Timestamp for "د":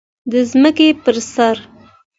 0.31-0.33